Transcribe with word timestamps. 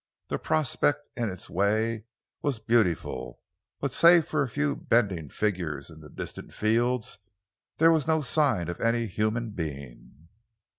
The 0.29 0.39
prospect 0.39 1.11
in 1.15 1.29
its 1.29 1.47
way 1.47 2.05
was 2.41 2.57
beautiful, 2.57 3.39
but 3.79 3.91
save 3.91 4.25
for 4.25 4.41
a 4.41 4.47
few 4.49 4.75
bending 4.75 5.29
figures 5.29 5.91
in 5.91 5.99
the 5.99 6.09
distant 6.09 6.55
fields, 6.55 7.19
there 7.77 7.91
was 7.91 8.07
no 8.07 8.21
sign 8.23 8.67
of 8.67 8.81
any 8.81 9.05
human 9.05 9.51
being. 9.51 10.27